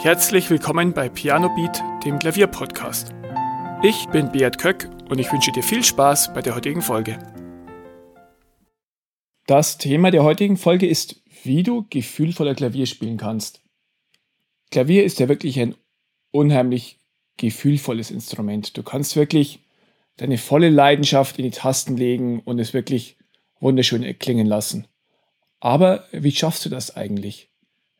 [0.00, 3.12] Herzlich willkommen bei Piano Beat, dem Klavierpodcast.
[3.82, 7.18] Ich bin Beat Köck und ich wünsche dir viel Spaß bei der heutigen Folge.
[9.48, 13.60] Das Thema der heutigen Folge ist, wie du gefühlvoller Klavier spielen kannst.
[14.70, 15.74] Klavier ist ja wirklich ein
[16.30, 17.00] unheimlich
[17.36, 18.76] gefühlvolles Instrument.
[18.76, 19.64] Du kannst wirklich
[20.16, 23.16] deine volle Leidenschaft in die Tasten legen und es wirklich
[23.58, 24.86] wunderschön erklingen lassen.
[25.58, 27.50] Aber wie schaffst du das eigentlich?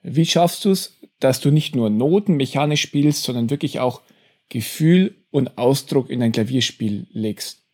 [0.02, 4.02] Wie schaffst du es, dass du nicht nur Noten mechanisch spielst, sondern wirklich auch
[4.48, 7.64] Gefühl und Ausdruck in dein Klavierspiel legst?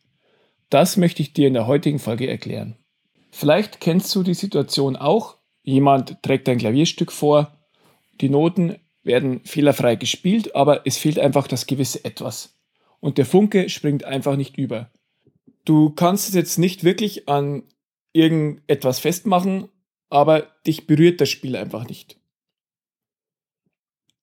[0.69, 2.75] Das möchte ich dir in der heutigen Folge erklären.
[3.31, 5.37] Vielleicht kennst du die Situation auch.
[5.63, 7.55] Jemand trägt ein Klavierstück vor,
[8.21, 12.57] die Noten werden fehlerfrei gespielt, aber es fehlt einfach das gewisse Etwas.
[12.99, 14.89] Und der Funke springt einfach nicht über.
[15.63, 17.63] Du kannst es jetzt nicht wirklich an
[18.13, 19.69] irgendetwas festmachen,
[20.09, 22.17] aber dich berührt das Spiel einfach nicht.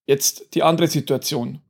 [0.07, 1.61] Jetzt die andere Situation.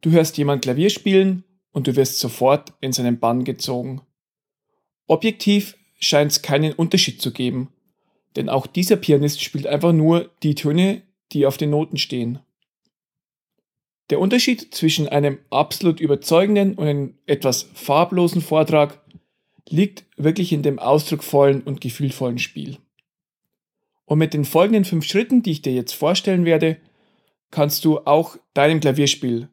[0.00, 4.02] Du hörst jemand Klavier spielen und du wirst sofort in seinen Bann gezogen.
[5.06, 7.72] Objektiv scheint es keinen Unterschied zu geben,
[8.36, 12.40] denn auch dieser Pianist spielt einfach nur die Töne, die auf den Noten stehen.
[14.10, 19.00] Der Unterschied zwischen einem absolut überzeugenden und einem etwas farblosen Vortrag
[19.68, 22.78] liegt wirklich in dem ausdrucksvollen und gefühlvollen Spiel.
[24.04, 26.76] Und mit den folgenden fünf Schritten, die ich dir jetzt vorstellen werde,
[27.52, 29.48] kannst du auch deinem Klavierspiel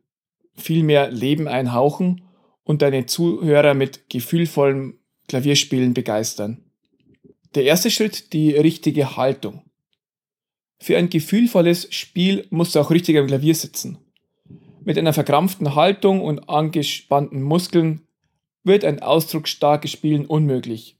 [0.55, 2.23] viel mehr Leben einhauchen
[2.64, 4.97] und deine Zuhörer mit gefühlvollem
[5.28, 6.64] Klavierspielen begeistern.
[7.55, 9.64] Der erste Schritt, die richtige Haltung.
[10.80, 13.97] Für ein gefühlvolles Spiel musst du auch richtig am Klavier sitzen.
[14.83, 18.08] Mit einer verkrampften Haltung und angespannten Muskeln
[18.64, 20.97] wird ein ausdrucksstarkes Spielen unmöglich.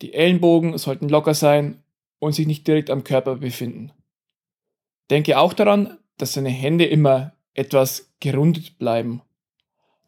[0.00, 1.82] Die Ellenbogen sollten locker sein
[2.20, 3.92] und sich nicht direkt am Körper befinden.
[5.10, 9.22] Denke auch daran, dass deine Hände immer etwas gerundet bleiben.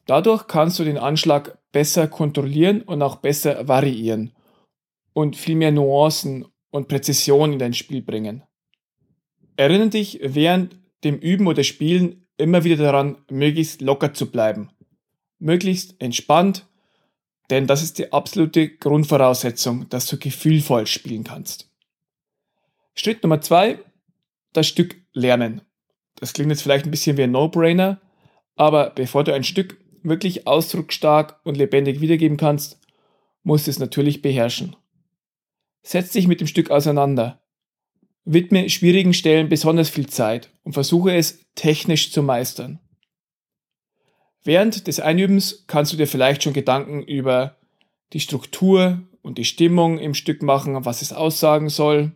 [0.07, 4.33] Dadurch kannst du den Anschlag besser kontrollieren und auch besser variieren
[5.13, 8.43] und viel mehr Nuancen und Präzision in dein Spiel bringen.
[9.57, 14.71] Erinnere dich während dem Üben oder Spielen immer wieder daran, möglichst locker zu bleiben,
[15.39, 16.67] möglichst entspannt,
[17.51, 21.69] denn das ist die absolute Grundvoraussetzung, dass du gefühlvoll spielen kannst.
[22.95, 23.79] Schritt Nummer zwei,
[24.53, 25.63] das Stück lernen.
[26.17, 28.01] Das klingt jetzt vielleicht ein bisschen wie ein No-Brainer,
[28.57, 32.79] aber bevor du ein Stück wirklich ausdrucksstark und lebendig wiedergeben kannst,
[33.43, 34.77] musst du es natürlich beherrschen.
[35.83, 37.43] Setz dich mit dem Stück auseinander.
[38.25, 42.81] Widme schwierigen Stellen besonders viel Zeit und versuche es technisch zu meistern.
[44.45, 47.57] Während des Einübens kannst du dir vielleicht schon Gedanken über
[48.13, 52.13] die Struktur und die Stimmung im Stück machen, was es aussagen soll.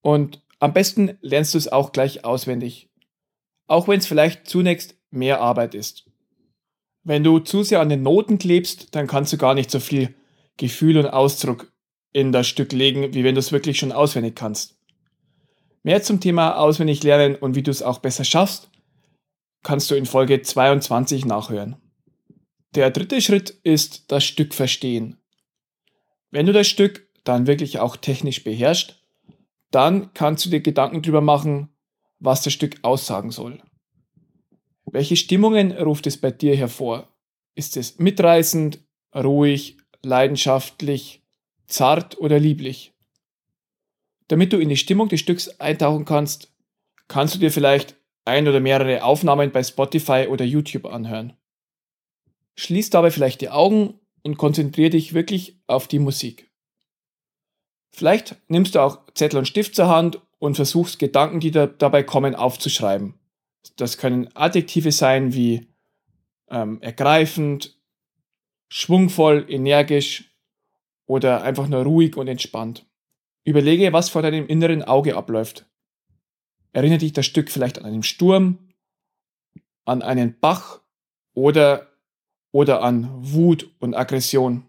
[0.00, 2.88] Und am besten lernst du es auch gleich auswendig,
[3.66, 6.06] auch wenn es vielleicht zunächst mehr Arbeit ist.
[7.02, 10.14] Wenn du zu sehr an den Noten klebst, dann kannst du gar nicht so viel
[10.56, 11.70] Gefühl und Ausdruck
[12.14, 14.78] in das Stück legen, wie wenn du es wirklich schon auswendig kannst.
[15.82, 18.70] Mehr zum Thema auswendig lernen und wie du es auch besser schaffst,
[19.62, 21.76] kannst du in Folge 22 nachhören.
[22.74, 25.18] Der dritte Schritt ist das Stück verstehen.
[26.30, 29.03] Wenn du das Stück dann wirklich auch technisch beherrschst,
[29.74, 31.68] dann kannst du dir Gedanken darüber machen,
[32.20, 33.60] was das Stück aussagen soll.
[34.86, 37.08] Welche Stimmungen ruft es bei dir hervor?
[37.56, 38.78] Ist es mitreißend,
[39.14, 41.22] ruhig, leidenschaftlich,
[41.66, 42.92] zart oder lieblich?
[44.28, 46.52] Damit du in die Stimmung des Stücks eintauchen kannst,
[47.08, 51.34] kannst du dir vielleicht ein oder mehrere Aufnahmen bei Spotify oder YouTube anhören.
[52.56, 56.53] Schließ dabei vielleicht die Augen und konzentriere dich wirklich auf die Musik.
[57.94, 62.02] Vielleicht nimmst du auch Zettel und Stift zur Hand und versuchst Gedanken, die da, dabei
[62.02, 63.14] kommen, aufzuschreiben.
[63.76, 65.68] Das können Adjektive sein wie
[66.50, 67.78] ähm, ergreifend,
[68.68, 70.34] schwungvoll, energisch
[71.06, 72.84] oder einfach nur ruhig und entspannt.
[73.44, 75.64] Überlege, was vor deinem inneren Auge abläuft.
[76.72, 78.58] Erinnere dich das Stück vielleicht an einen Sturm,
[79.84, 80.80] an einen Bach
[81.32, 81.92] oder,
[82.50, 84.66] oder an Wut und Aggression.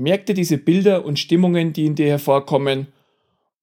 [0.00, 2.88] Merk dir diese Bilder und Stimmungen, die in dir hervorkommen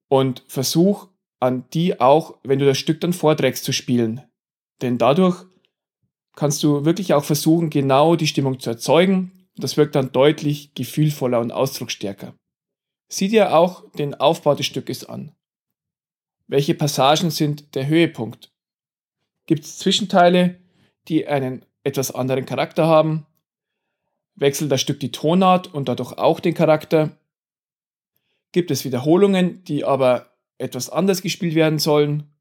[0.08, 1.08] und versuch
[1.40, 4.22] an die auch, wenn du das Stück dann vorträgst, zu spielen.
[4.84, 5.46] Denn dadurch
[6.36, 9.48] kannst du wirklich auch versuchen, genau die Stimmung zu erzeugen.
[9.56, 12.36] Das wirkt dann deutlich gefühlvoller und ausdrucksstärker.
[13.10, 15.32] Sieh dir auch den Aufbau des Stückes an.
[16.46, 18.52] Welche Passagen sind der Höhepunkt?
[19.48, 20.60] Gibt es Zwischenteile,
[21.08, 23.26] die einen etwas anderen Charakter haben?
[24.38, 27.18] Wechselt das Stück die Tonart und dadurch auch den Charakter?
[28.52, 32.32] Gibt es Wiederholungen, die aber etwas anders gespielt werden sollen?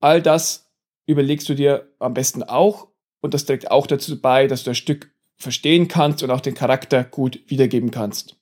[0.00, 0.70] All das
[1.06, 2.88] überlegst du dir am besten auch
[3.20, 6.54] und das trägt auch dazu bei, dass du das Stück verstehen kannst und auch den
[6.54, 8.36] Charakter gut wiedergeben kannst.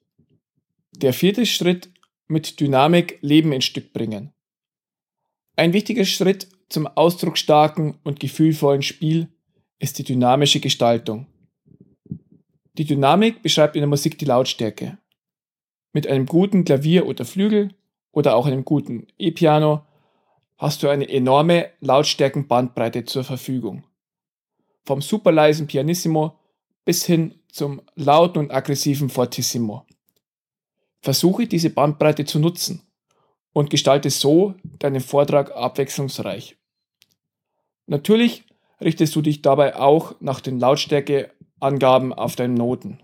[0.92, 1.90] Der vierte Schritt
[2.26, 4.32] mit Dynamik Leben ins Stück bringen.
[5.56, 9.28] Ein wichtiger Schritt zum ausdrucksstarken und gefühlvollen Spiel
[9.78, 11.26] ist die dynamische Gestaltung.
[12.78, 14.98] Die Dynamik beschreibt in der Musik die Lautstärke.
[15.92, 17.74] Mit einem guten Klavier oder Flügel
[18.12, 19.84] oder auch einem guten E-Piano
[20.56, 23.84] hast du eine enorme Lautstärkenbandbreite zur Verfügung.
[24.84, 26.38] Vom superleisen Pianissimo
[26.84, 29.84] bis hin zum lauten und aggressiven Fortissimo.
[31.02, 32.82] Versuche diese Bandbreite zu nutzen
[33.52, 36.56] und gestalte so deinen Vortrag abwechslungsreich.
[37.86, 38.44] Natürlich
[38.80, 40.58] richtest du dich dabei auch nach den
[41.62, 42.98] Lautstärkeangaben auf deinen Noten.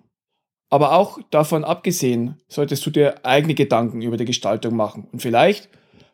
[0.71, 5.71] Aber auch davon abgesehen solltest du dir eigene Gedanken über die Gestaltung machen und vielleicht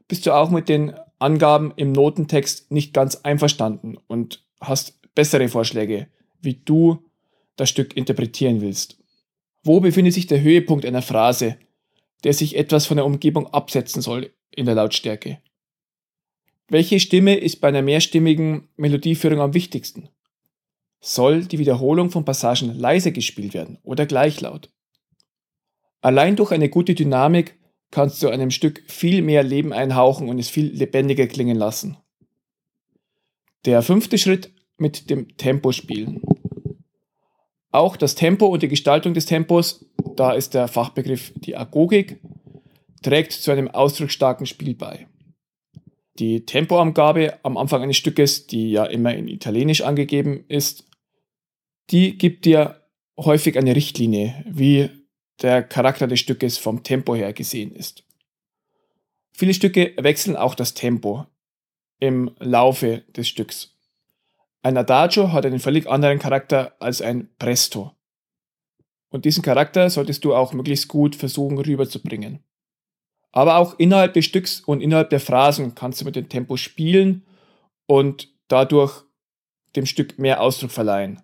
[0.07, 6.09] bist du auch mit den Angaben im Notentext nicht ganz einverstanden und hast bessere Vorschläge,
[6.41, 6.99] wie du
[7.57, 8.99] das Stück interpretieren willst.
[9.65, 11.57] Wo befindet sich der Höhepunkt einer Phrase,
[12.23, 15.41] der sich etwas von der Umgebung absetzen soll in der Lautstärke?
[16.69, 20.09] Welche Stimme ist bei einer mehrstimmigen Melodieführung am wichtigsten?
[21.07, 24.71] Soll die Wiederholung von Passagen leise gespielt werden oder gleichlaut?
[26.01, 27.59] Allein durch eine gute Dynamik
[27.91, 31.99] kannst du einem Stück viel mehr Leben einhauchen und es viel lebendiger klingen lassen.
[33.67, 36.23] Der fünfte Schritt mit dem Tempo spielen.
[37.71, 39.85] Auch das Tempo und die Gestaltung des Tempos,
[40.17, 42.19] da ist der Fachbegriff die Agogik,
[43.03, 45.07] trägt zu einem ausdrucksstarken Spiel bei.
[46.19, 50.87] Die Tempoangabe am Anfang eines Stückes, die ja immer in Italienisch angegeben ist,
[51.91, 52.83] die gibt dir
[53.17, 54.91] häufig eine Richtlinie, wie
[55.43, 58.05] der Charakter des Stückes vom Tempo her gesehen ist.
[59.33, 61.27] Viele Stücke wechseln auch das Tempo
[61.99, 63.77] im Laufe des Stücks.
[64.63, 67.93] Ein Adagio hat einen völlig anderen Charakter als ein Presto.
[69.11, 72.43] Und diesen Charakter solltest du auch möglichst gut versuchen rüberzubringen.
[73.33, 77.27] Aber auch innerhalb des Stücks und innerhalb der Phrasen kannst du mit dem Tempo spielen
[77.87, 79.03] und dadurch
[79.77, 81.21] dem Stück mehr Ausdruck verleihen.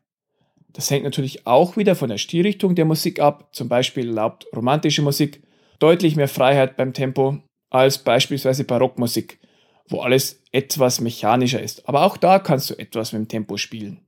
[0.73, 3.49] Das hängt natürlich auch wieder von der Stilrichtung der Musik ab.
[3.53, 5.43] Zum Beispiel erlaubt romantische Musik
[5.79, 7.39] deutlich mehr Freiheit beim Tempo
[7.71, 9.39] als beispielsweise Barockmusik,
[9.89, 11.89] wo alles etwas mechanischer ist.
[11.89, 14.01] Aber auch da kannst du etwas mit dem Tempo spielen.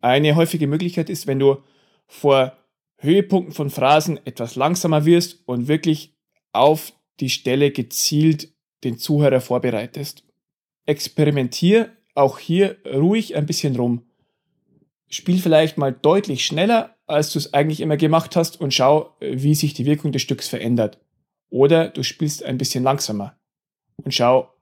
[0.00, 1.58] Eine häufige Möglichkeit ist, wenn du
[2.06, 2.56] vor
[2.98, 6.14] Höhepunkten von Phrasen etwas langsamer wirst und wirklich
[6.52, 8.52] auf die Stelle gezielt
[8.84, 10.24] den Zuhörer vorbereitest.
[10.86, 14.06] Experimentier auch hier ruhig ein bisschen rum.
[15.08, 19.54] Spiel vielleicht mal deutlich schneller, als du es eigentlich immer gemacht hast und schau, wie
[19.54, 20.98] sich die Wirkung des Stücks verändert.
[21.48, 23.38] Oder du spielst ein bisschen langsamer
[23.96, 24.52] und schau,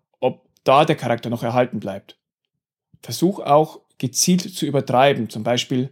[0.64, 2.18] da der Charakter noch erhalten bleibt.
[3.02, 5.90] Versuch auch gezielt zu übertreiben, zum Beispiel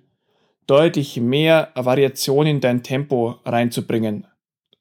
[0.67, 4.27] deutlich mehr Variation in dein Tempo reinzubringen,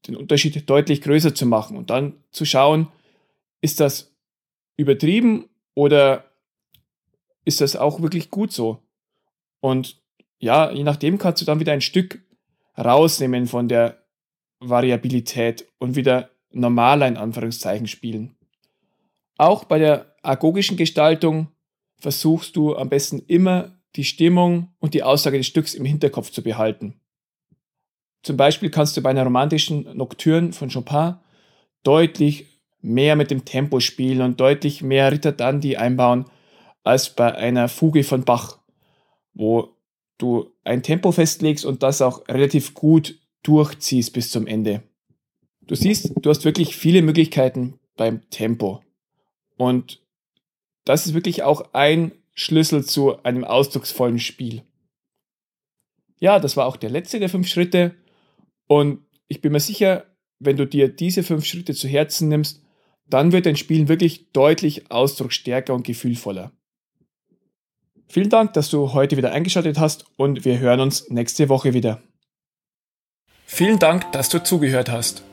[0.08, 2.88] den Unterschied deutlich größer zu machen und dann zu schauen,
[3.60, 4.16] ist das
[4.78, 6.26] übertrieben oder
[7.44, 8.80] ist das auch wirklich gut so?
[9.62, 10.02] Und
[10.40, 12.22] ja, je nachdem kannst du dann wieder ein Stück
[12.78, 14.04] rausnehmen von der
[14.60, 18.36] Variabilität und wieder normaler in Anführungszeichen spielen.
[19.38, 21.48] Auch bei der agogischen Gestaltung
[21.98, 26.44] versuchst du am besten immer die Stimmung und die Aussage des Stücks im Hinterkopf zu
[26.44, 27.00] behalten.
[28.24, 31.16] Zum Beispiel kannst du bei einer romantischen Nocturne von Chopin
[31.84, 36.26] deutlich mehr mit dem Tempo spielen und deutlich mehr Ritardandi einbauen
[36.84, 38.60] als bei einer Fuge von Bach,
[39.34, 39.76] wo
[40.18, 44.84] du ein Tempo festlegst und das auch relativ gut durchziehst bis zum Ende.
[45.62, 48.82] Du siehst, du hast wirklich viele Möglichkeiten beim Tempo.
[49.58, 50.02] Und
[50.86, 54.64] das ist wirklich auch ein Schlüssel zu einem ausdrucksvollen Spiel.
[56.20, 57.96] Ja, das war auch der letzte der fünf Schritte.
[58.68, 60.06] Und ich bin mir sicher,
[60.40, 62.62] wenn du dir diese fünf Schritte zu Herzen nimmst,
[63.08, 66.52] dann wird dein Spiel wirklich deutlich ausdrucksstärker und gefühlvoller.
[68.12, 72.02] Vielen Dank, dass du heute wieder eingeschaltet hast und wir hören uns nächste Woche wieder.
[73.46, 75.24] Vielen Dank, dass du zugehört hast.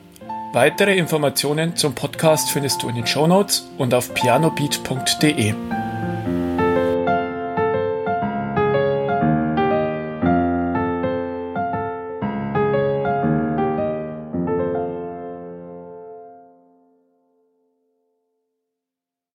[0.53, 5.53] Weitere Informationen zum Podcast findest du in den Show Notes und auf pianobeat.de.